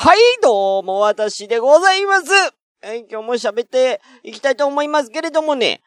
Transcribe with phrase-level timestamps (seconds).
[0.00, 2.30] はい、どうも、私でございます。
[2.82, 5.80] え今日も喋っていきたいと思いますけれどもね。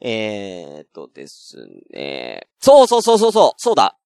[0.00, 1.56] えー、っとです
[1.90, 2.46] ね。
[2.60, 3.96] そうそうそうそうそう、そうだ。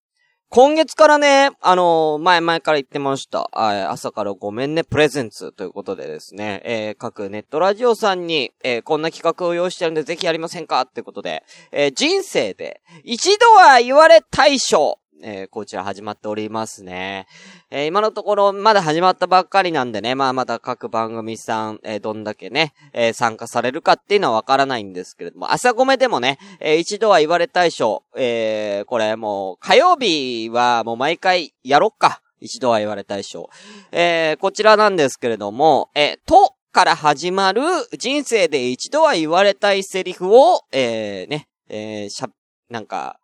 [0.49, 3.50] 今月からね、あのー、前々から言ってました。
[3.53, 10.81] 朝からごめんね、プレゼンツということでですね、えー、各ネットラジオさんに、えー、こんな企画を用意してるんでぜひやりませんか？
[10.81, 17.27] ってことで、えー、人生で一度は言われ大賞えー、こちら始まっておりますね。
[17.71, 32.23] えー、今のところまだ始まったばっかりなんでね、まあまだ各番組さん、えー、どんだけね、え参加されるかっていうのはわからないんですけれども、朝ごめでもね、え一度は言われたい賞、えこれもう火曜日はもう毎回やろっか。
[32.41, 33.51] 一度は言われたい賞。
[33.93, 37.62] えこちらなんですけれども、えと、から始まる
[37.98, 42.29] 人生で一度は言われたいセリフを、えね、えしゃ、
[42.69, 43.19] なんか、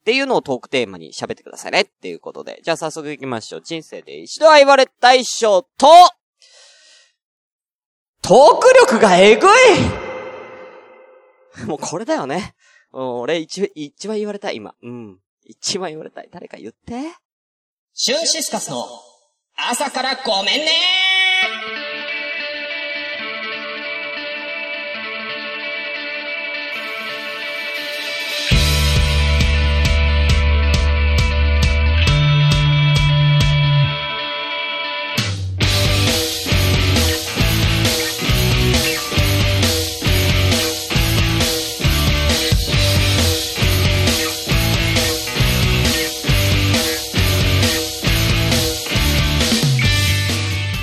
[0.00, 2.60] っていうのをトークテーマに喋ってくださいねっていうことで。
[2.64, 3.62] じゃあ早速行きましょう。
[3.62, 5.86] 人生で一度は言われたい賞と、
[8.22, 9.50] トーク力がえぐい
[11.66, 12.54] もうこれだよね。
[12.92, 14.74] 俺一、一番言われたい、今。
[14.82, 15.18] うん。
[15.44, 16.28] 一番言われたい。
[16.32, 17.12] 誰か言って。
[17.92, 18.86] シュンシスカスの
[19.56, 21.79] 朝からごめんねー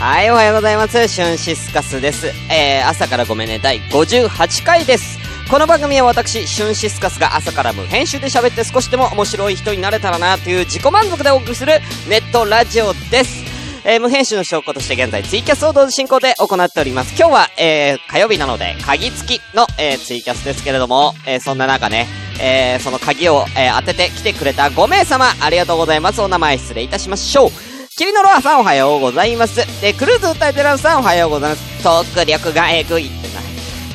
[0.07, 1.05] はい、おはようございます。
[1.09, 2.27] シュンシスカスです。
[2.49, 5.19] えー、朝からごめんね、第58回です。
[5.51, 11.73] この番組は私、シュンシスカスが朝から無編集で喋って少しでも面白い人になれたらなという自己満足でお送りする
[12.09, 13.43] ネットラジオです。
[13.83, 17.13] えー、無編集の証拠として現在ツイキャスを同時進行で行っております。
[17.19, 22.07] 今日は、えー、火曜日なので、鍵付きの、えー、ツイキャスですけれども、えー、そんな中ね、
[22.39, 26.21] えー、その鍵を、えー、当ててきてくれた5名様、ありがとうございます。
[26.21, 27.66] お名前失礼いたしましょう。
[27.97, 29.55] キリノロアさんおはようございます。
[29.81, 31.83] で、クルーズ歌えてるさんおはようございます。
[31.83, 33.27] トーク力がえぐいって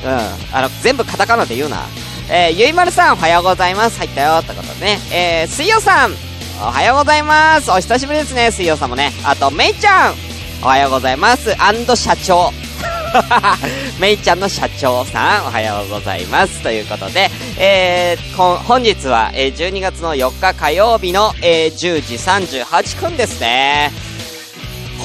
[0.03, 0.17] な。
[0.17, 0.55] うん。
[0.57, 1.85] あの、全部カタカナで言うな。
[2.29, 3.97] えー、ゆいまるさんおはようございます。
[3.99, 4.99] 入ったよってことね。
[5.09, 6.11] えー、水曜さん
[6.61, 7.71] おはようございます。
[7.71, 9.13] お久しぶりですね、水曜さんもね。
[9.23, 10.15] あと、めいちゃん
[10.61, 11.55] おはようございます。
[11.63, 12.51] アンド社長。
[13.99, 16.61] めいちゃんの社長さん、おはようございます。
[16.61, 23.91] ということで、えー、本日は、えー、12月の4日火曜日の、えー、10時38分ですね。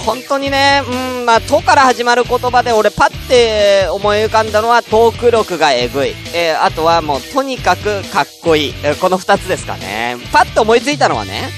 [0.07, 6.15] 本当にね、うん、まあ、とから始まる言葉で俺パッて思い浮かんだのはトーク力がえぐい。
[6.35, 8.75] えー、あとはもうとにかくかっこいい。
[8.83, 10.17] えー、この二つですかね。
[10.33, 11.51] パッと思いついたのはね、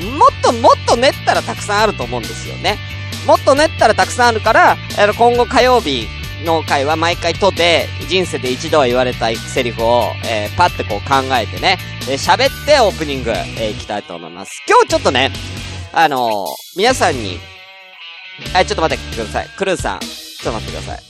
[0.00, 2.78] うん、もっともっと練ったらたくさんあると思うんですよね。
[3.26, 6.06] もっと練ったらたくさんあるから、あの、今後火曜日
[6.44, 11.78] の回は毎回とで、人生で一度は言われたいセリフを、えー、パッてこう考えてね、
[12.08, 14.62] えー、喋ってオープニング、えー、いきたいと思います。
[14.68, 15.32] 今日ちょっとね、
[15.92, 17.38] あのー、皆さんに、
[18.52, 19.48] はい、ちょっと待ってください。
[19.56, 21.02] クルーさん、ちょっと待ってください。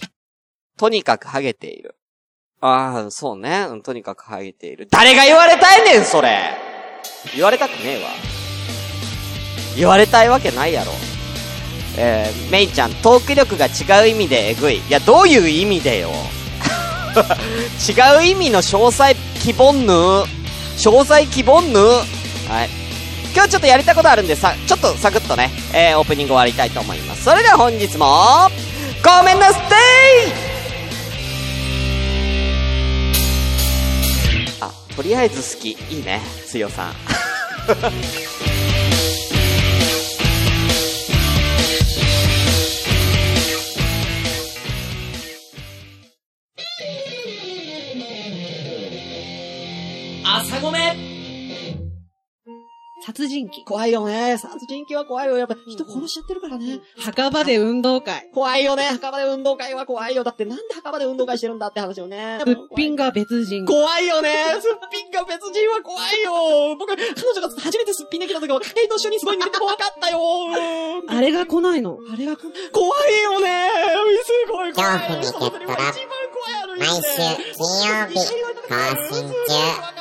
[0.79, 1.97] とにかくハゲている。
[2.63, 3.67] ああ、そうね。
[3.85, 4.89] とにかくハゲている。
[4.91, 6.57] 誰が言われたいねん、それ
[7.35, 8.11] 言われたくねえわ。
[9.77, 10.93] 言われたいわけないやろ。
[11.99, 14.77] えー、メイちゃん、トーク力が違う意味でえぐい。
[14.77, 16.11] いや、どういう意味でよ。
[17.89, 19.93] 違う意味の詳細希望ぬ？
[19.93, 21.79] 詳細希望ぬ？
[21.79, 22.87] はい。
[23.35, 27.25] 今日ちょっとやりたいことあるんでさ、ちょっとサクッとね、えー、オープニング終わりたいと思います。
[27.25, 28.49] それでは本日も、
[29.05, 29.63] ごめんなさい
[34.61, 35.71] あ、とりあえず好き。
[35.91, 36.95] いいね、強さん。
[53.27, 53.65] 殺人鬼。
[53.65, 54.39] 怖いよね。
[54.39, 55.37] 殺人鬼は怖いよ。
[55.37, 56.81] やっぱ人殺しちゃってるからね。
[56.99, 58.31] 墓場で運動会。
[58.33, 58.85] 怖いよね。
[58.85, 60.23] 墓場で運動会は怖いよ。
[60.23, 62.39] だってなんで墓場で運動会してるんだって話よね。
[62.45, 63.67] すっぴんが別人。
[63.67, 64.31] 怖いよね。
[64.61, 66.77] すっぴんが別人は怖いよ。
[66.79, 70.21] 僕、彼女が初めてすっぴんできた時は、ヘイト一緒にすごい見てて怖かったよ。
[71.09, 71.99] あれが来ないの？
[72.13, 72.43] あれが来
[72.73, 73.71] 怖いよね。
[74.25, 74.99] すごい怖い。
[75.01, 75.67] 恐怖にゲットラ
[76.79, 77.03] 毎週
[77.57, 78.77] 金曜日更
[79.11, 79.96] 新中。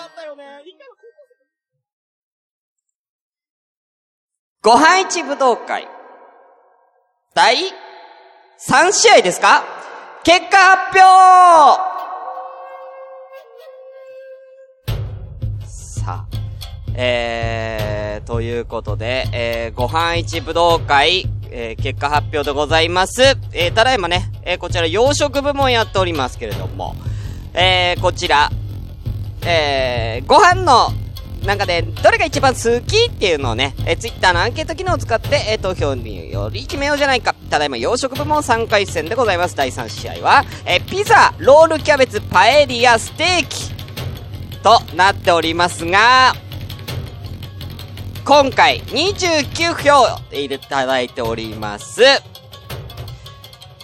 [4.65, 5.87] ご飯市武道会。
[7.35, 7.55] 第
[8.57, 9.61] 3試合ですか？
[10.23, 11.07] 結果発表
[15.67, 16.27] さあ、
[16.95, 23.21] えー、ということで、えー、ご飯市武道会、えー、結果発表でございます。
[23.53, 26.95] えー、ただいまね、えー、こちら洋食部門やっておりますけれども、
[27.53, 28.49] えー、こちら、
[29.45, 30.87] えー、ご飯の
[31.45, 37.35] 中で、どれが一番好きっていうのをね、えー、ツイッターのアンケート機能を使って、えー、投票により決めようじゃないか。
[37.49, 39.55] ただいま洋食部門3回戦でございます。
[39.55, 43.75] 第3試合は、えー、ピザ、ロールキャベツ、パエリア、ステーキ、
[44.65, 46.33] となっておりますが、
[48.25, 52.01] 今回29票いただいております。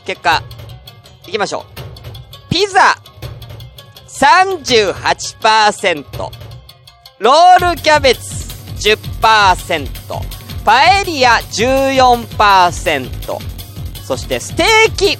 [0.03, 0.41] 結果、
[1.27, 1.73] いきましょう。
[2.49, 2.95] ピザ、
[4.07, 6.50] 38%。
[7.21, 8.49] ロールキャベツ、
[8.89, 9.87] 10%。
[10.65, 13.37] パエリア、14%。
[14.03, 15.19] そしてステーキ、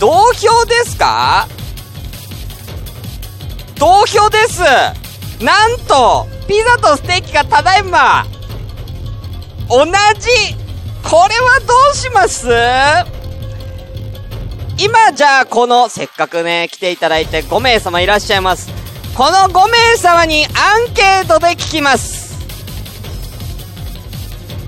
[0.00, 1.46] 同票ですか？
[3.78, 4.62] 同票です
[5.44, 8.26] なんと、ピザとステーキがただいま、
[9.68, 9.92] 同じ
[11.04, 12.48] これはどうします？
[14.76, 18.68] 今じゃあこの、せっかくね、来ていただいて5名様いらっしゃいます。
[19.16, 22.34] この5名様にアンケートで聞きます。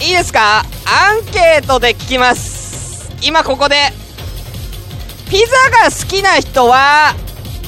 [0.01, 0.63] いいですか？
[0.87, 3.11] アンケートで聞きます。
[3.23, 3.91] 今ここで、
[5.29, 7.17] ピザが好きな人は、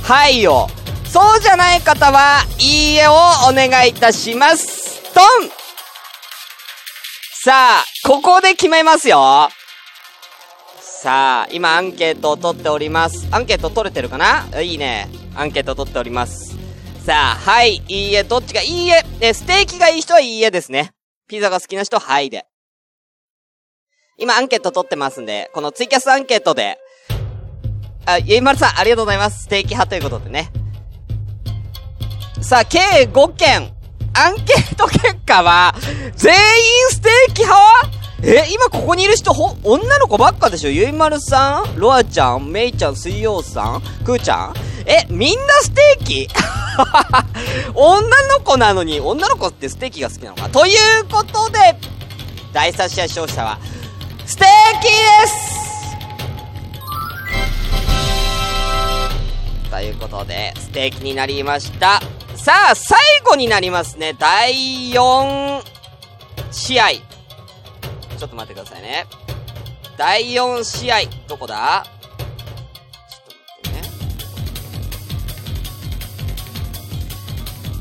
[0.04, 0.68] はいを。
[1.06, 5.02] そうじゃない方は、いいえをお願いいたします。
[5.14, 5.50] ドン
[7.40, 9.48] さあ、ここで決めますよ。
[10.80, 13.28] さあ、今アンケートを取っております。
[13.30, 14.60] アンケート取れてるかな？
[14.60, 15.08] いいね。
[15.36, 16.56] アンケート取っております。
[17.06, 19.04] さあ、はい、いいえ、どっちがいいえ？
[19.20, 20.90] で、ステーキがいい人はいいえですね。
[21.28, 22.44] ピザが好きな人ははいで。
[24.16, 26.76] 今アンケート取ってますんで、このツイキャスアンケートで、
[28.04, 29.44] あ、ゆいまるさん、ありがとうございます。
[29.44, 30.50] ステーキ派ということでね。
[32.42, 33.77] さあ、計5件。
[34.14, 35.74] アンケート結果は、
[36.16, 36.40] 全員
[36.90, 37.90] ステーキ派？
[38.22, 40.70] え、今ここにいる人、ほ、女の子ばっかでしょ？
[40.70, 41.78] ゆいまるさん？
[41.78, 42.50] ロアちゃん？
[42.50, 42.96] メイちゃん？
[42.96, 43.82] 水曜さん？
[44.04, 44.54] くーちゃん？
[44.86, 46.28] え、みんなステーキ？
[47.74, 50.48] 女の子なのに、女の子ってステーキが好きなのか？
[50.48, 51.58] ということで、
[52.52, 53.58] 第3試合勝者は、
[54.26, 54.46] ステー
[54.80, 54.92] キで
[55.28, 55.58] す！
[59.70, 62.00] ということで、ステーキになりました。
[62.38, 64.14] さあ、最後になりますね。
[64.18, 65.62] 第4
[66.50, 66.90] 試合。
[66.90, 69.06] ちょっと待ってくださいね。
[69.98, 71.84] 第4試合、どこだ？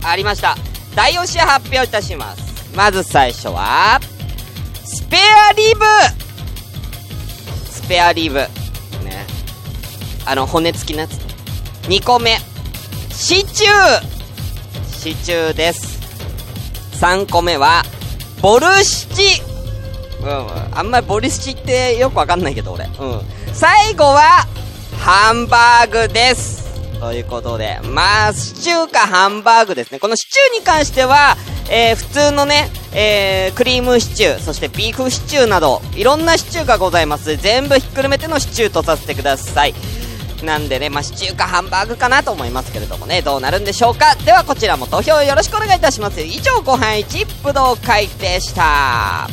[0.03, 0.55] ありました。
[0.95, 2.75] 第4試合発表いたします。
[2.75, 3.99] まず最初は、
[4.83, 5.85] スペアリブ
[7.69, 8.39] スペアリブ。
[8.39, 8.47] ね。
[10.25, 11.13] あの、骨付きのやつ。
[11.87, 12.37] 2個目、
[13.11, 14.16] シチュー
[14.97, 15.99] シチューです。
[16.99, 17.83] 3個目は、
[18.41, 19.41] ボルシチ
[20.21, 22.85] うん、あんまりボルシチってよくわかんないけど、俺。
[22.85, 23.21] うん。
[23.53, 24.47] 最後は、
[24.99, 26.67] ハンバーグです。
[26.99, 29.99] ということで、まあ、シチューかハンバーグですね。
[29.99, 31.37] このシチューに関しては、
[31.69, 37.37] えー、普通のね、えー、クリームシチュー、そしてビーフシチューなど、いろんなシチューがございます。
[37.37, 39.75] 全部ひっくるめてのシチューとさせてください。
[40.43, 44.15] なんでね、まあ、シチューかハンバーグかなと思いますけれどもね、どうなるんでしょうか。
[44.15, 46.21] では、こちらも投票よろしくお願いいたします。
[46.21, 49.27] 以上、ご飯一武道会でした。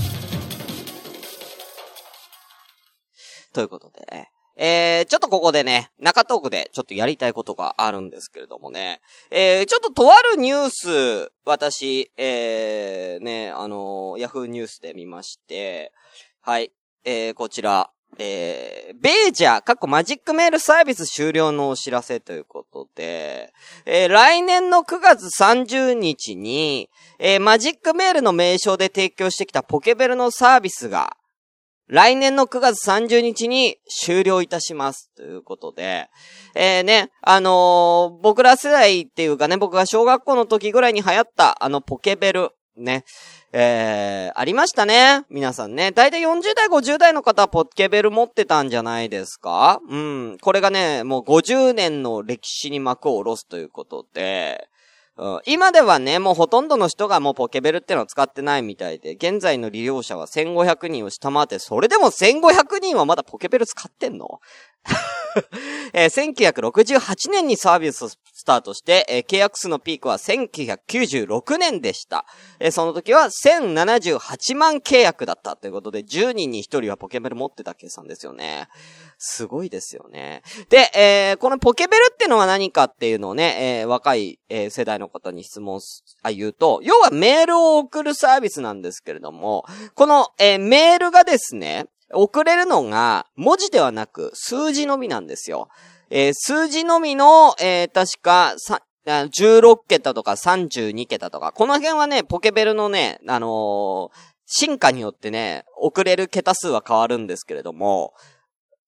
[3.53, 15.93] ということでね、えー、ちょっとここでね、中トークでちょっとやりたいことがあるんですけれどもね、えー、ちょっととあるニュース、私、えー、ね、あのー、ヤフーニュースで見まして、
[16.41, 16.73] はい、
[17.05, 23.53] えー、こちら、えー、ベージャー、かっこマジックメールサービス終了のお知らせということで、
[23.87, 31.17] えー、来年の9月30日に、えー、マジックメールの名称で提供してきたポケベルのサービスが、
[31.87, 35.11] 来年の9月30日に終了いたします。
[35.17, 36.09] ということで、
[36.55, 43.05] えー、ね、あのー、僕ら世代っていうかね、僕が小学校の時ぐらいに流行ったあのポケベル、ね、
[43.57, 45.27] えー、ありましたね。
[45.31, 45.93] 皆さんね。
[45.93, 49.81] だいたい40代、50代の方はポケベル持ってたんじゃないですか？
[49.89, 50.39] うん。
[50.41, 54.67] これがね、もう50年の歴史に幕を下ろすということで、
[55.17, 64.41] うん、今ではね、もうほとんどの人がもうポケベルってのを使ってないみたいで、現在の利用者は1500人を下回って、それでも1500人はまだポケベル使ってんの？
[65.93, 72.27] えー1968年にサービスをスタートして、えー契約数のピークは1996年でした。
[72.61, 78.69] えーその時は1078万契約だったということで、10人に1人はポケベル持ってた計算ですよね。
[79.19, 80.43] すごいですよね。
[80.69, 89.65] で、えーこのポケベルってのは何かっていうのをね、えー若い、えー世代の方に質問す、あ、言うと、要はメールを送るサービスなんですけれども、
[89.95, 95.69] この、えーメールがですね、遅れるのが文字ではなく数字のみなんですよ。
[96.11, 98.55] えー数字のみの、えー確か、
[99.07, 108.13] 16桁とか32桁とか、この辺はね、ポケベルのね、あのー進化によってね、遅れる桁数は変わるんですけれども、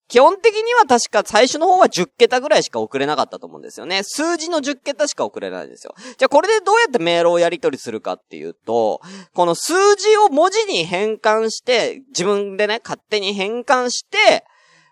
[0.09, 4.03] 基本的には確か最初の方は10桁ぐらいしか送れなかったと思うんですよね。
[4.05, 5.95] 数字の10桁しか送れないんですよ。
[6.17, 9.01] じゃあこれでどうやってメールをやり取りするかっていうと、
[9.35, 14.45] この数字を文字に変換して、自分でね、勝手に変換して、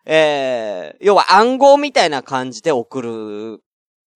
[0.04, 3.62] えー、要は暗号みたいな感じで送る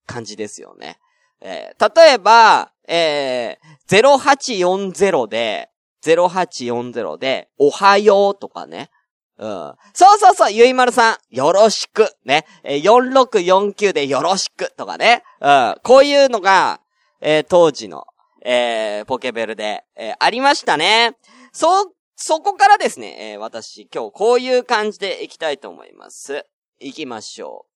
[0.07, 0.99] 感じですよね。
[1.41, 5.71] えー、例えば、えー、0840で、
[6.05, 8.91] 0840で、おはようとかね。
[9.39, 9.75] うん。
[9.95, 12.13] そうそうそう、ゆいまるさん、よろしく。
[12.25, 12.45] ね。
[12.65, 14.73] えー、4649でよろしく。
[14.77, 15.23] とかね。
[15.41, 15.77] うん。
[15.83, 16.81] こういうのが、
[17.21, 18.05] えー当時の、
[18.45, 21.17] えーポケベルで、えーありましたね。
[21.53, 26.45] そ、そこからですね、えー私、今日こういう感じでいきたいと思います。
[26.81, 27.69] いきましょう。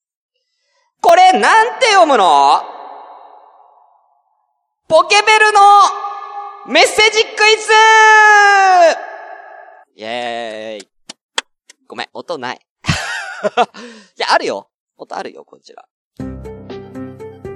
[1.01, 2.63] これ、なんて読むの？
[4.89, 5.61] ポケベルの
[6.67, 7.73] メッセージクイズ
[9.97, 10.92] イェーイ。
[12.13, 12.61] 音ない。
[14.17, 14.71] いや、あるよ。
[14.97, 15.89] 音あるよ、こちら。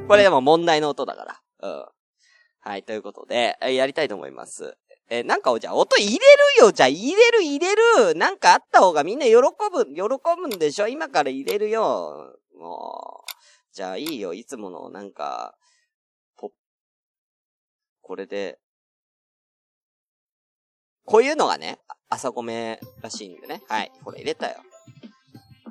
[0.09, 1.43] これでも問題の音だから。
[1.61, 1.87] うん。
[2.61, 4.77] はい、ということで、やりたいと思います。
[5.09, 6.21] えなんか、じゃあ、音入れる
[6.59, 10.03] よじゃあ、入れる、入れるなんかあった方がみんな喜ぶ、喜
[10.37, 10.89] ぶんでしょ？
[10.89, 12.37] 今から入れるよ。
[12.59, 13.31] もう。
[13.73, 14.35] じゃあ、いいよ。
[14.35, 15.57] いつもの、なんか、
[16.37, 16.51] ポッ、
[18.01, 18.59] これで、
[21.05, 23.63] こういうのがね、朝ごめらしいんでね。
[23.69, 23.91] はい。
[24.05, 24.57] これ入れたよ。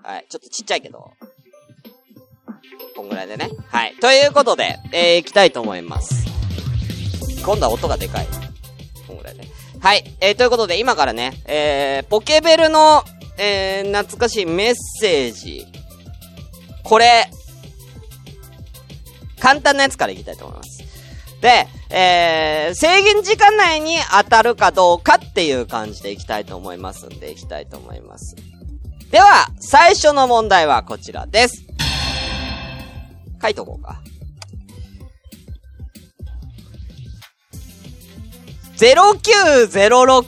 [0.03, 0.25] はい。
[0.29, 1.11] ちょっとちっちゃいけど。
[2.95, 3.49] こんぐらいでね。
[3.69, 3.95] はい。
[3.95, 6.25] ということで、えー、行きたいと思います。
[7.45, 8.27] 今度は音がでかい。
[9.07, 9.47] こんぐらいね。
[9.79, 10.03] はい。
[10.19, 13.03] えー、ということで、今からね、えー、ポケベルの、
[13.37, 15.65] えー、懐かしいメッセージ。
[16.83, 17.29] これ、
[19.39, 20.74] 簡単なやつからいきたいと思います。
[21.45, 28.35] で、えー、制限時間内に当たるかどうかっていう感じでいきたいと思いますんで、いきたいと思います。
[29.11, 31.63] では、最初の問題はこちらです。
[33.39, 34.01] 書いとこうか。
[38.77, 40.25] 0906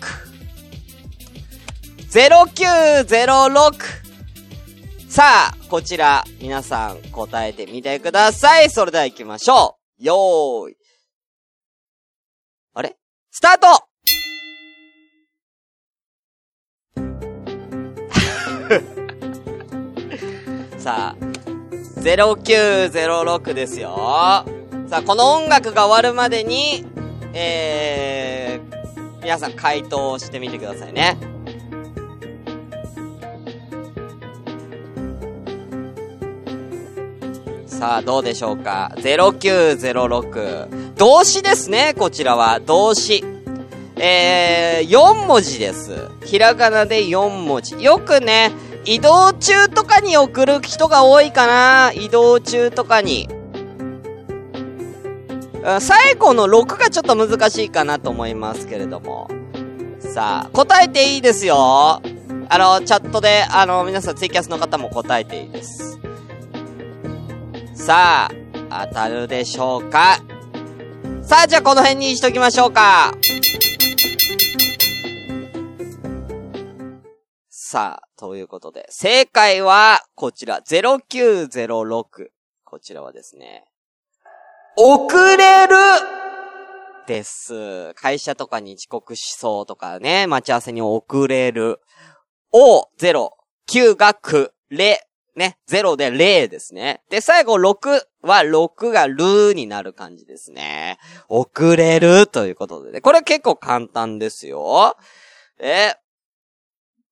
[2.11, 3.73] 0906
[5.09, 8.69] さあ、こちら、皆さん答えてみてください。
[8.69, 10.03] それでは行きましょう。
[10.05, 10.86] よーい。
[13.37, 13.67] スタート
[20.79, 21.15] さあ、
[22.01, 23.95] 0906ですよ。
[24.87, 26.83] さあ、この音楽が終わるまでに、
[27.35, 31.36] えー、皆さん回答してみてくださいね。
[37.77, 40.95] さあ、どうでしょうか ?0906。
[40.95, 42.59] 動詞ですね、こちらは。
[42.59, 43.23] 動詞。
[43.97, 46.09] えー、4文字です。
[46.25, 47.79] ひらがなで4文字。
[47.79, 48.51] よくね、
[48.83, 53.29] 移動中とかに送る人が多いかな移動中とかに。
[55.79, 59.29] 最後の6がちょっと難しいかなと思いますけれども。
[59.99, 61.55] さあ、答えていいですよ。
[61.59, 62.01] あ
[62.57, 65.99] の、チャットで、あの、皆さんツイキャスの方も答えていいです。
[67.77, 68.27] さ
[68.69, 70.17] あ、当たるでしょうか？
[71.21, 73.13] さあ、じゃあこの辺にしときましょうか。
[77.49, 82.29] さあ、ということで、正解は、こちら、0906。
[82.65, 83.63] こちらはですね、
[84.75, 85.75] 遅れる
[87.07, 87.93] です。
[87.93, 91.79] 会社とかに遅刻しそうとかね、待ち合わせに遅れる。
[92.51, 93.29] お、0、
[93.69, 95.06] 9が9、れ、
[95.37, 97.03] ね、0で0ですね。
[97.09, 100.97] で、最後6は6がるになる感じですね。
[101.29, 103.01] 遅れるということでね。
[103.01, 104.97] これ結構簡単ですよ。
[105.59, 105.93] え、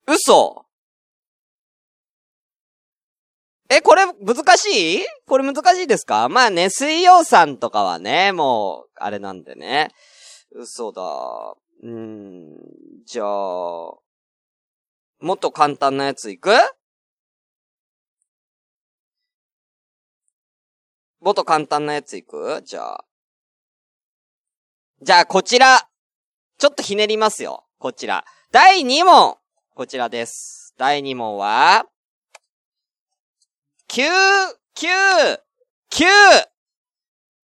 [0.08, 0.66] 嘘
[3.70, 5.06] え、これ難しい？
[5.28, 6.28] これ難しいですか？
[6.28, 9.90] まあね、水曜さんとかはね、もう、あれなんでね。
[10.52, 11.02] 嘘だ。
[11.84, 12.58] うーん、
[13.06, 14.02] じゃあ、も
[15.34, 16.50] っと簡単なやついく？
[21.26, 22.62] もっと簡単なやついく？
[22.64, 23.06] じゃあ。
[25.02, 25.90] じゃあ、こちら。
[26.60, 27.66] ちょっとひねりますよ。
[27.80, 28.24] こちら。
[28.52, 29.36] 第2問。
[29.74, 30.76] こちらです。
[30.78, 31.88] 第2問は、
[33.90, 34.04] 9、
[34.78, 35.40] 9、
[35.92, 36.06] 9、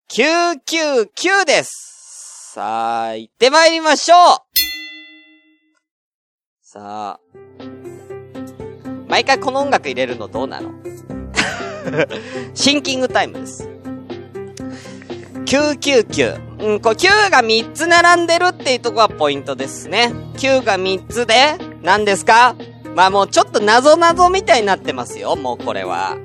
[0.10, 2.54] 9、9、9です。
[2.54, 4.18] さあ、行ってまいりましょう
[6.64, 7.20] さあ。
[9.08, 10.72] 毎回この音楽入れるのどうなの？
[12.54, 13.68] シンキングタイムです。
[15.46, 16.48] 999。
[16.60, 20.12] うん、これ9が3つ並んでるっていうとこがポイントですね。
[20.38, 22.56] 9が3つで、何ですか？
[22.96, 26.18] まあもうちょっと謎謎みたいになってますよ、もうこれは。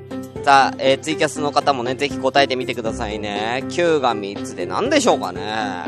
[0.43, 3.63] さあ、えー、ツイキャスの方もね、ぜひ答えてみてくださいね。
[3.69, 5.85] 9が3つで何でしょうかね。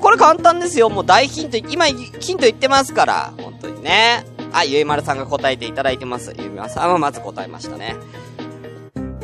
[0.00, 0.88] これ簡単ですよ。
[0.88, 1.92] もう大ヒント、今ヒ
[2.34, 3.34] ント言ってますから。
[3.36, 4.24] 本当にね。
[4.52, 6.34] あ、ゆいまるさんが答えていただいてます。
[6.38, 7.94] ゆいまるさんはまず答えましたね。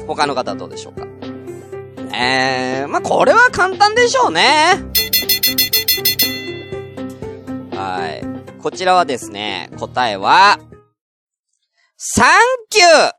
[0.06, 1.06] 他の方どうでしょうか？
[2.14, 4.76] えー、まあ、これは簡単でしょうね。
[7.70, 8.22] はい。
[8.60, 10.58] こちらはですね、答えは、
[11.96, 12.28] サン
[12.68, 13.12] キュー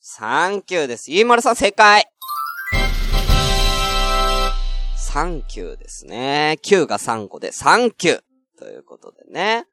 [0.00, 1.10] サンキューです。
[1.10, 2.06] ゆいまるさん正解
[4.96, 6.58] サンキューですね。
[6.62, 8.20] 9が3個でサンキュー
[8.58, 9.66] ということでね。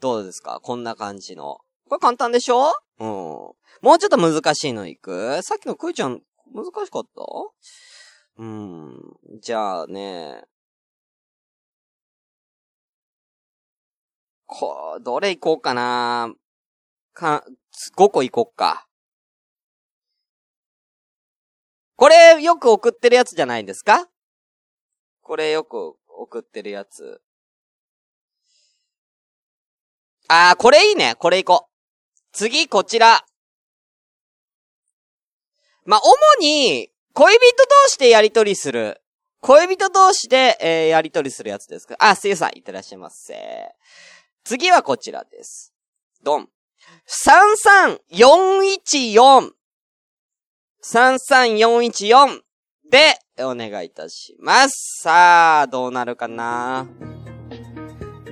[0.00, 0.60] どうですか？
[0.62, 1.58] こんな感じの。
[1.88, 2.72] これ簡単でしょ？
[2.98, 3.08] うん。
[3.08, 3.54] も
[3.94, 5.42] うちょっと難しいのいく？
[5.42, 6.22] さっきのクイちゃん、
[6.54, 7.22] 難しかった？
[8.38, 9.00] うん。
[9.40, 10.44] じゃあね。
[14.46, 16.32] こ、どれ行こうかな？
[17.12, 17.44] か、
[17.96, 18.86] 5個行こっか。
[21.96, 24.08] これよく送ってるやつじゃないですか？
[25.22, 27.20] これよく送ってるやつ。
[30.28, 31.14] あー、これいいね。
[31.18, 31.65] これ行こう。
[32.36, 33.24] 次、こちら。
[35.86, 37.40] まあ、主に、恋人
[37.84, 39.00] 同士でやりとりする。
[39.40, 41.96] 恋人同士で、えー、やりとりするやつですか？
[41.98, 43.70] あ、せいさん、いってらっしゃいませ。
[44.44, 45.72] 次はこちらです。
[46.22, 46.50] ドン。
[48.10, 49.52] 33414。
[50.84, 52.42] 33414
[52.90, 55.00] で、お願いいたします。
[55.02, 56.86] さあ、どうなるかな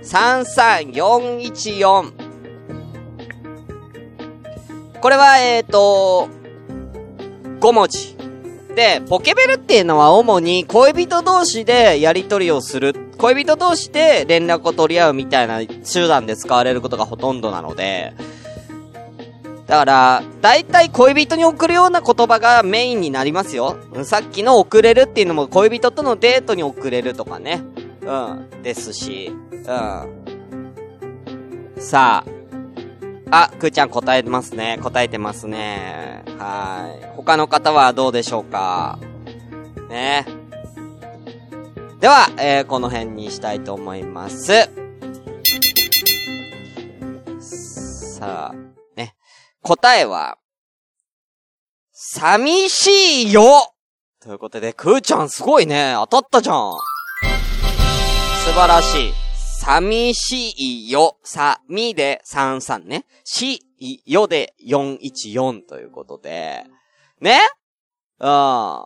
[0.03, 2.24] ?33414。
[5.05, 6.31] これは、えっ、ー、と、
[7.61, 8.17] 5文字。
[8.75, 12.95] で、ポケベルっていうのは主に恋人同士でやり取りをする。
[13.19, 18.15] 恋人同士で連絡を取り合うみたいな手段で使われることがほとんどなので、
[19.67, 23.77] だから、だいたい恋人に送るような言葉がメインになりますよ。
[24.05, 27.63] さっきの送れるっていうのも恋人とのデートに送れるとかね。
[28.01, 28.63] うん。
[28.63, 29.31] ですし。
[29.53, 29.65] うん。
[31.77, 32.44] さあ。
[33.37, 34.79] あ、くーちゃん答えてますね。
[34.81, 36.23] 答えてますね。
[36.39, 37.07] はい。
[37.17, 38.97] 他の方はどうでしょうか？
[39.89, 40.25] ね。
[41.99, 44.71] では、えー、この辺にしたいと思います。
[47.41, 48.55] さあ、
[48.97, 49.17] ね。
[49.63, 50.39] 答えは、
[51.93, 53.43] 寂しいよ
[54.23, 55.95] ということで、くーちゃんすごいね。
[55.97, 56.73] 当たったじゃん。
[58.45, 59.24] 素晴らしい。
[59.65, 61.17] 寂しいよ。
[61.25, 63.07] さ、みで33ね。
[63.25, 66.67] し、いよで414ということで。
[67.19, 67.41] ね？
[68.21, 68.85] うん。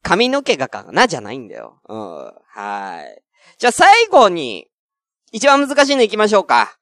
[0.00, 1.08] 髪の毛がかな？
[1.08, 1.80] じゃないんだよ。
[1.88, 1.98] うん。
[1.98, 3.20] はい。
[3.58, 4.68] じゃあ最後に、
[5.32, 6.78] 一番難しいの行きましょうか。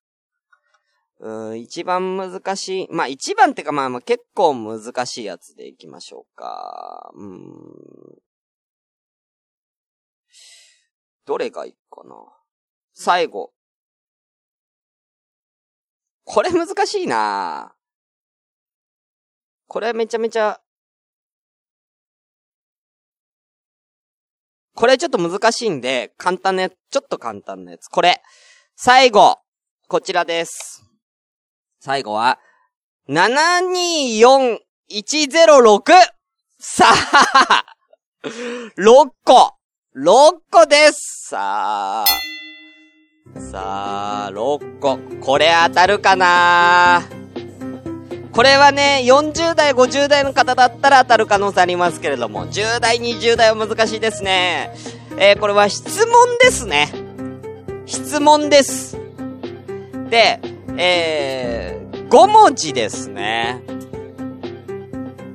[1.21, 2.88] うん、一番難しい。
[2.90, 7.11] まあ一番ってかまあまあ結構難しいやつで行きましょうか。
[7.14, 7.40] うん。
[11.25, 12.14] どれがいいかな？
[13.00, 13.52] 最後。
[16.24, 17.72] これ難しいな
[19.68, 20.61] これめちゃめちゃ、
[24.74, 27.87] これちょっと難しいんで、簡単なやつ、ちょっと簡単なやつ。
[27.88, 28.20] これ。
[28.74, 29.38] 最後。
[29.87, 30.84] こちらです。
[31.78, 32.40] 最後は、
[33.08, 34.58] 724106!
[36.61, 37.64] さあ
[38.76, 39.54] !6 個
[39.96, 42.04] !6 個ですさあ
[43.40, 44.98] さあ、6個。
[45.20, 47.03] これ当たるかな？
[48.33, 54.72] これはね、40代、50代の方だったら当たる可能性ありますけれども、10代、20代は難しいですね。
[55.18, 56.88] えー、これは質問ですね。
[57.87, 58.96] 質問です。
[60.11, 60.40] で、
[60.77, 63.62] えー、5文字ですね。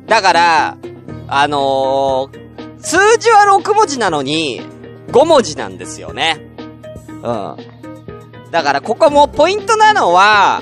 [0.08, 0.78] だから、
[1.28, 4.62] あのー、数字は6文字なのに、
[5.08, 6.40] 5文字なんですよね。
[7.24, 7.73] うん。
[8.54, 10.62] だから、ここもポイントなのは、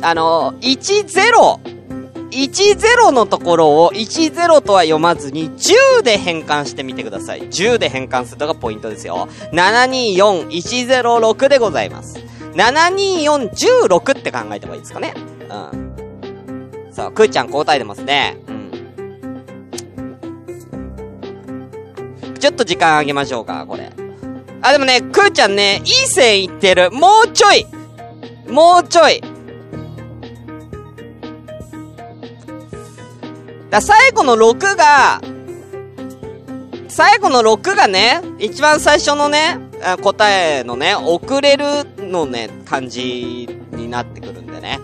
[0.00, 1.58] あの、10、
[2.30, 7.42] 10のところを10とは読まずに10で変換してみてください。
[7.42, 9.28] 10で変換するのがポイントですよ。
[9.50, 12.20] 724106でございます。
[12.54, 15.12] 72416って考えた方がいいですかね。
[15.16, 16.92] うん。
[16.92, 18.36] さあ、くーちゃん交代でますね。
[18.46, 18.70] うん。
[22.38, 23.90] ちょっと時間あげましょうか、これ。
[24.62, 26.90] あ、でもね、くーちゃんね、いい線いってる。
[26.90, 27.66] もうちょい
[28.48, 29.22] もうちょい
[33.70, 35.22] だ最後の6が、
[36.88, 39.58] 最後の6がね、一番最初のね、
[40.02, 41.64] 答えのね、遅れる
[41.98, 44.80] のね、感じになってくるんでね。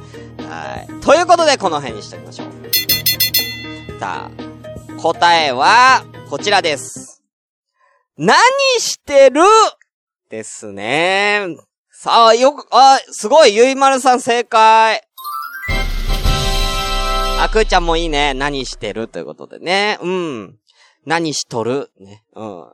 [0.48, 1.00] はい。
[1.00, 2.46] ということで、この辺にしておきましょう。
[4.00, 7.05] さあ、答えは、こちらです。
[8.18, 8.34] 何
[8.78, 9.42] してる？
[10.30, 11.46] ですね。
[11.90, 15.02] さあ、よく、あ、すごい、ゆいまるさん正解。
[17.38, 18.32] あ、くーちゃんもいいね。
[18.32, 19.08] 何してる？
[19.08, 19.98] ということでね。
[20.00, 20.58] うん。
[21.04, 21.90] 何しとる？
[22.00, 22.24] ね。
[22.34, 22.72] うん。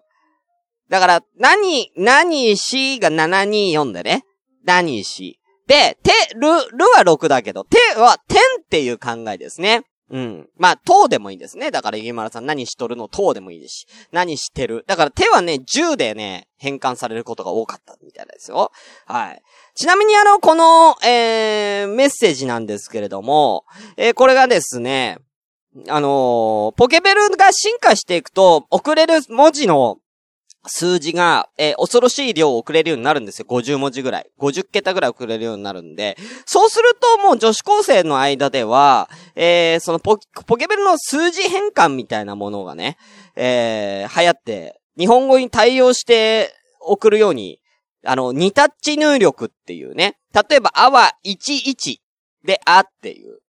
[0.88, 4.24] だから、何、何しが724でね。
[4.64, 5.40] 何し。
[5.66, 6.40] で、て、る、
[6.76, 9.82] るは6だけど、ては点っていう考えですね。
[10.12, 10.48] うん。
[10.58, 11.70] まあ、とでもいいですね。
[11.70, 13.86] だから、ゆまらさん何しとるのとでもいいですし。
[14.12, 18.70] 何してるだから、手はね、10でね、変換されることが多かったみたいですよ。
[19.06, 19.42] はい。
[19.74, 23.64] ちなみにあの、この、えー、メッセージなんですけれども、
[23.96, 25.16] えー、これがですね、
[25.88, 29.96] あのー、ポケベルが進化していくと、送れる文字の
[30.66, 33.46] 数字が、えー、恐ろしい量を送れるようになるんですよ。
[33.48, 34.30] 50文字ぐらい。
[34.38, 36.16] 50桁ぐらい送れるようになるんで。
[36.46, 42.96] そうするともう女子高生の間では、えー、そのポポケベルの数字変換みたいなものがね、
[43.34, 47.58] えー、流行って、日本語に対応して送るように、
[48.04, 50.16] あの、2タッチ入力っていうね。
[50.32, 51.96] 例えば、あは11
[52.44, 53.41] であっていう。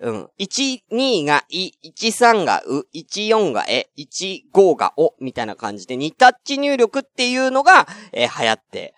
[0.00, 0.30] うん。
[0.38, 8.94] 1、2がい、13がう、14がえ、15がお、みたいな感じで、2タッチ入力っていうのが、えー、流行って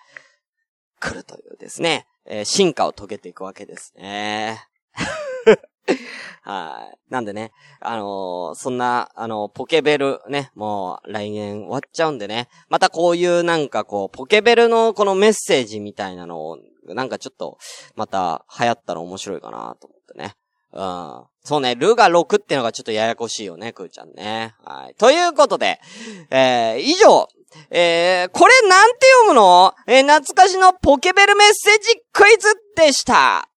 [1.00, 4.64] くるというですね、えー、進化を遂げていくわけですね。
[6.42, 7.12] はい。
[7.12, 17.58] なんでね、あのー、そんな、あのー、ポケベルね、もう来年終わっちゃうんでね、またこういうなんかこう、ポケベルのこのメッセージみたいなのを、なんかちょっと、
[17.96, 20.36] また流行ったら面白いかなと思ってね。
[20.72, 21.24] うん。
[21.44, 24.54] そうね、ルが6ってのがちょっとややこしいよね、くーちゃんね。
[24.64, 24.94] はい。
[24.94, 25.80] ということで、
[26.30, 27.28] えー、以上、
[27.70, 29.74] えー、これなんて読むの？
[29.86, 33.51] えー、懐かしのポケベルメッセージクイズでした。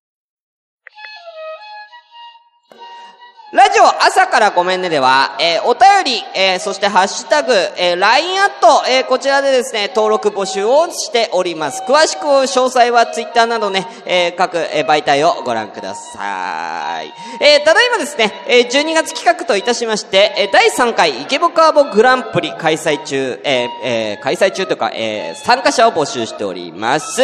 [3.56, 11.82] ラジオ朝からごめんねでは、えー、お便り、えー、そしてハッシュタグ、えー、LINE アット、えー、こちらでですね、登録募集をしております。
[11.84, 17.13] 詳しく詳細は Twitter などね、えー、各、えー、媒体をご覧ください。
[17.39, 27.22] えー、ただいまですね、えー、12月企画といたしまして、えー、第3回イケボカーボグランプリ開催中、えー、えー、開催中というか、えー、参加者を募集しております。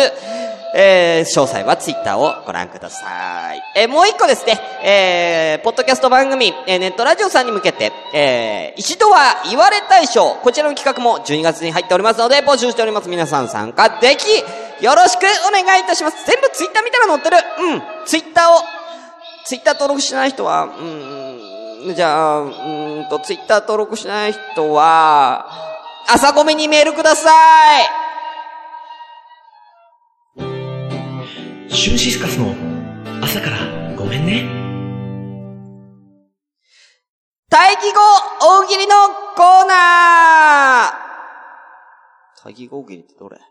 [0.74, 3.62] えー、詳細はツイッターをご覧ください。
[3.76, 13.10] えー、もう一個ですね、えー、ポッドキャスト番組、えー、ネットラジオさんに向けて、えー、一度は言われたい賞、こちらの企画も12月に入っておりますので、募集しております。
[13.10, 14.26] 皆さん参加でき、
[14.84, 16.26] よろしくお願いいたします。
[16.26, 17.38] 全部ツイッター見たら載ってる。
[17.60, 18.60] うん、ツイッターを、
[19.46, 22.50] ツイッター登録しない人は、うん、じゃあ、う
[23.02, 25.48] んと、ツイッター登録しない人は、
[26.08, 27.30] 朝ごめにメールくださ
[27.82, 28.01] い。
[31.72, 32.54] シュンシスカスの
[33.22, 34.44] 朝からごめんね。
[37.50, 38.00] 待機後
[38.64, 38.96] 大喜利の
[39.36, 43.40] コーナー待機後大喜利ってどれ？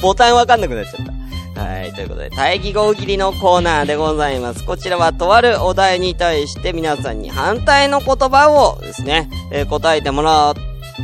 [0.00, 1.12] ボタンわかんなくなっちゃった。
[1.56, 4.62] はい、ということで、大義号切りのコーナーでございます。
[4.62, 10.52] こちらはとあるお題に対して皆さんに反対の言葉をですね、えー、答えてもら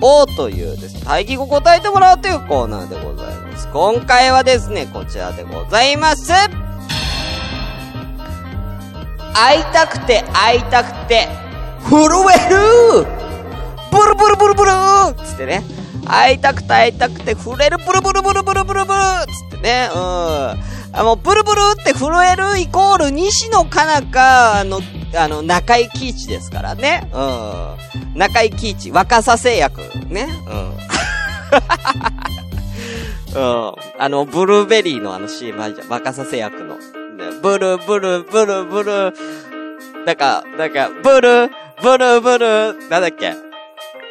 [0.03, 3.67] おうというですね、大義語答えてもらおうというコーナーでございます。
[3.73, 6.31] 今回はですね、こちらでございます。
[9.35, 11.29] 会いたくて会いたくて、
[11.89, 13.07] 震える
[13.91, 14.71] ブルブルブルブル
[15.25, 15.82] つってね。
[16.07, 19.01] 会いたくて会いたくて触れるブルブルブルブルブルブル
[19.51, 20.01] つってね、うん。
[20.01, 24.81] あの、ブルブルって震えるイコール西野カナカの、
[25.17, 27.09] あの、中井貴一ですからね。
[27.15, 27.19] う
[28.15, 28.19] ん。
[28.19, 29.81] 中井貴一、若さ製薬。
[30.09, 30.29] ね。
[30.49, 30.77] うん。
[33.35, 33.73] うん。
[33.99, 35.89] あの、ブルーベリーのあの CM あるじゃん。
[35.89, 36.77] 若さ製薬の。
[37.41, 39.15] ブルブルブルブル。
[40.05, 41.51] なんか、なんか、ブル、
[41.83, 43.35] ブルブル、なんだっけ？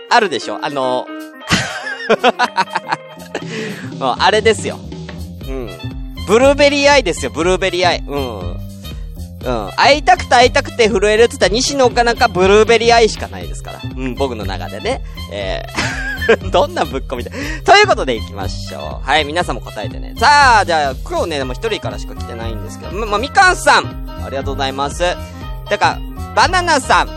[0.10, 0.58] あるでしょ？
[0.62, 1.06] あの、
[4.00, 4.80] も う、あれですよ。
[5.48, 5.70] うん。
[6.28, 8.04] ブルーベリーアイですよ、ブルーベリーアイ。
[8.08, 8.40] うん。
[8.40, 9.72] うん。
[9.76, 13.80] 会いたくて会いたくて震えるって言ったら西野かなんかブルーベリーアイしかないですから。
[13.84, 15.02] うん、僕の中でね。
[15.32, 17.32] えー、 どんなぶっ込みで。
[17.66, 19.08] ということで行きましょう。
[19.08, 20.14] はい、皆さんも答えてね。
[20.18, 25.04] さあ、じゃあ、今日ね、もう一人からしか来てないんですけど、ま、まみかんさんありがとうございます。
[25.70, 25.98] てか、
[26.36, 27.10] バナナさん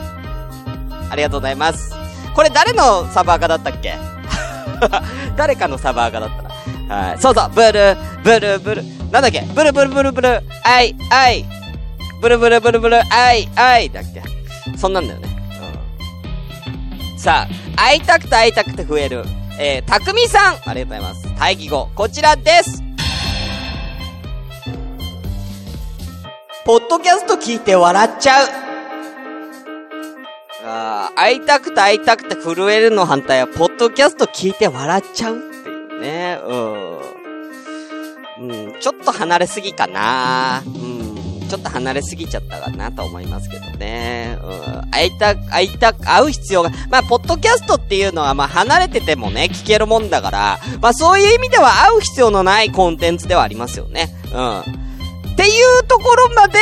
[1.11, 1.95] ありがとうございます。
[2.35, 3.95] これ誰のサバーガだったっけ？
[5.37, 6.43] 誰かのサバーガだった
[6.89, 6.95] な。
[7.09, 7.19] はい。
[7.19, 9.41] そうそう、ブルー、ブルー、ブルー、なんだっけ？
[9.55, 11.45] ブルブルブルブル、アイ、アイ、
[12.21, 14.23] ブルブルブルブル、アイ、アイだっけ？
[14.79, 15.29] そんなんだよね。
[17.13, 17.19] うん。
[17.19, 19.25] さあ、会いたくて会いたくて増える。
[19.59, 21.35] えー、たくみさんありがとうございます。
[21.39, 22.83] 対義語、こちらです
[26.65, 28.64] ポッドキャスト聞いて笑っちゃう。
[31.17, 36.39] 会いたくて会いたくて震えるの反対は、ポッドキャスト聞いて笑っちゃうっていうね。
[36.47, 36.95] うん。
[38.37, 40.63] うん、ちょっと離れすぎかな。
[40.67, 41.49] うん。
[41.49, 44.39] ちょっと離れすぎちゃったかなと思いますけどね。
[44.43, 44.91] うん。
[44.91, 54.11] 会いた、会いた、会う必要が、まあ、ポッドキャストっていうのは、まあ、離れててもね、聞けるもんだから、まあ、そういう意味では会う必要のないコンテンツではありますよね。
[54.33, 54.61] うん。
[54.61, 56.59] っていうところまで、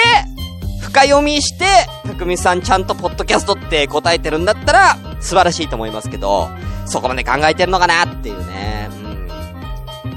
[0.83, 1.65] 深読みして、
[2.07, 6.51] たくみさんちゃんとポッドキャストって答えてるんだったら、素晴らしいと思いますけど、
[6.85, 8.91] そこまで考えてるのかなっていうね。
[10.05, 10.09] う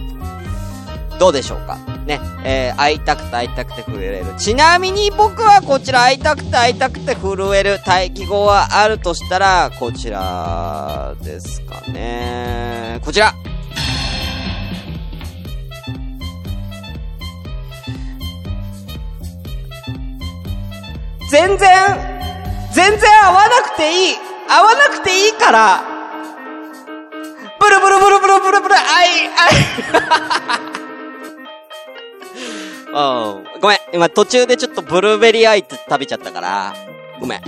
[1.13, 1.17] ん。
[1.17, 1.78] どうでしょうか？
[2.06, 2.19] ね。
[2.43, 4.34] えー、会いたくて会いたくて震える。
[4.38, 12.99] ちなみに僕はこちら会いたくて会いたくて震える待機語はあるとしたら、こちらですかね。
[13.06, 13.34] こちら。
[21.30, 21.70] 全然、
[22.74, 24.16] 全然会わなくていい。
[24.48, 25.84] 会わなくていいから、
[27.60, 28.84] ブルブルブルブルブルブル、あい、
[29.28, 29.56] あい。
[32.88, 32.98] う
[33.40, 33.60] ん。
[33.60, 33.78] ごめん。
[33.94, 36.76] 今途中でちょっとブルーベリーアイって食べちゃったから、
[37.20, 37.42] ごめん。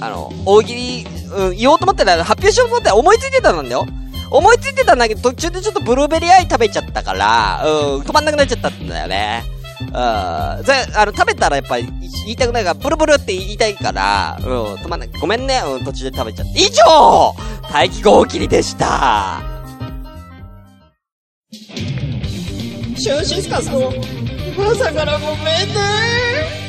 [0.00, 3.86] あの、大喜利、うん、言おうと思ってたら、発表しようと思って思いついてたんだよ。
[4.30, 9.57] 思いついてたんだけど、途中でちょっとブルーベリーアイ食べちゃったから、うん、止まんなくなっちゃったんだよね。
[9.92, 10.62] あ。
[10.62, 11.86] ぜ、あの、食べたらやっぱり
[12.24, 15.10] 言いたくないから、ブルブルって言いたいから、うん、止まんない。
[15.20, 16.60] ごめんね、うん、途中で食べちゃって。
[16.60, 17.34] 以上
[17.72, 19.40] 待機号切りでした
[22.96, 23.92] シューシスカスの
[24.58, 26.67] 朝からごめんね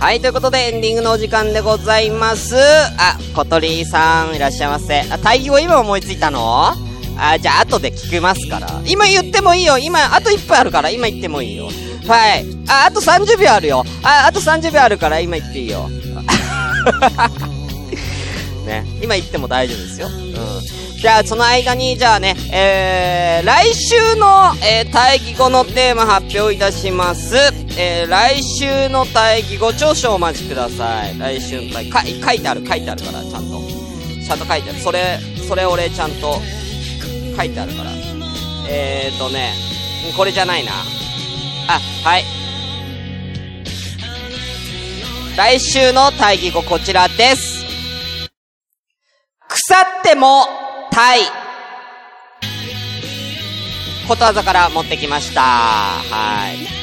[0.00, 2.54] はい、ということでエンディングのお時間でございます。
[2.56, 5.00] あ、小鳥さんいらっしゃいませ。
[5.00, 6.72] あ、対義語今思いついたの？
[7.18, 8.68] あ、じゃあ後で聞きますから。
[8.86, 9.76] 今言ってもいいよ。
[9.76, 11.64] 今、あと1分あるから、今言ってもいいよ。
[12.06, 12.46] はい。
[12.68, 13.82] あ、あと30秒あるよ。
[14.04, 15.88] あ、あと30秒あるから、今言っていいよ。
[18.66, 20.06] ね、今言っても大丈夫ですよ。
[20.06, 20.96] うん。
[21.00, 27.34] じゃあ、その間に、じゃあね、えー、来週の、えー、対義語のテーマ発表いたします。
[27.80, 31.16] えー、来週の対義語、少々お待ちください。
[31.16, 33.62] 来週の対、か、書いてある、書いてあるから、ちゃんと。
[34.26, 34.80] ちゃんと書いてある。
[34.80, 36.40] それ、それ俺ちゃんと、
[37.36, 37.90] 書いてあるから。
[38.68, 39.52] えーとね、
[40.16, 40.72] これじゃないな。
[41.68, 42.24] あ、はい。
[45.36, 47.64] 来週の対義語こちらです。
[49.48, 50.46] 腐っても、
[50.90, 51.20] タイ。
[54.08, 55.42] ことわざから持ってきました。
[55.42, 56.77] はい。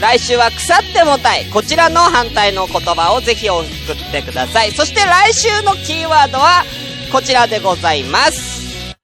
[0.00, 1.46] 来週は腐ってもタイ。
[1.46, 4.70] こちらの反対の言葉をぜひ送ってください。
[4.72, 6.64] そして来週のキーワードは、
[7.10, 8.94] こちらでございます。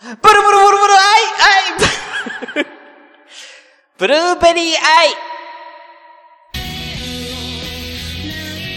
[0.00, 1.02] ブルブルブルブルアイ
[1.40, 2.66] アイ
[3.98, 5.28] ブルーベリーアイ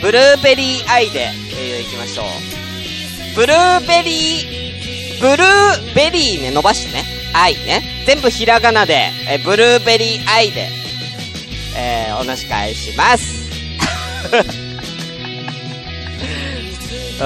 [0.01, 3.35] ブルーベリーアイで、えー、いきましょう。
[3.35, 7.20] ブルーベリー、ブルーベリーね、伸ばしてね。
[7.33, 7.83] アイね。
[8.05, 10.69] 全部ひらがなで、えブルーベリーアイで、
[11.75, 13.41] えー、お話し返します。
[17.21, 17.25] う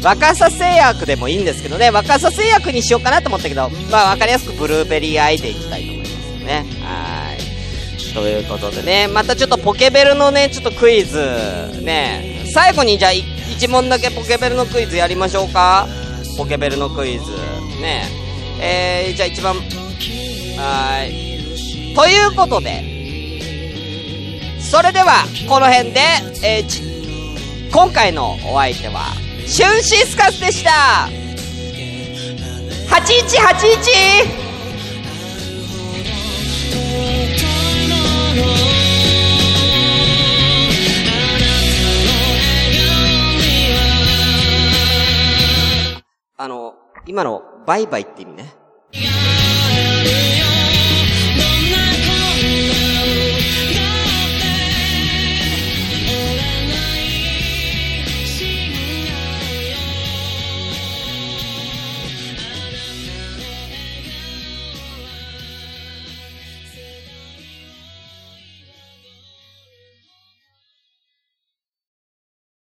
[0.00, 0.02] ん。
[0.02, 6.12] 若さ製薬でもいいんですけどね、若さ製薬にしようかなと思ったけど、まあわかりやすくブルーベリーアイでいきたいと思います
[6.44, 6.66] ね。
[6.80, 8.14] はい。
[8.14, 11.18] ということでね、またちょっとポケベルのね、ちょっとクイズ、
[11.82, 15.88] ね、最後にじゃあい一問だけポケベルのクイズやりましょうか
[16.36, 17.24] ポケベルのクイズ。
[17.80, 18.27] ね。
[18.60, 21.94] えー、じゃあ一番、はい。
[21.94, 22.82] ということで、
[24.60, 26.00] それでは、この辺で、
[26.44, 29.14] えー、今回のお相手は、
[29.46, 31.08] シュンシスカスでした
[32.88, 34.48] !8181!
[46.40, 46.74] あの、
[47.06, 49.27] 今の、Bay bay dinle.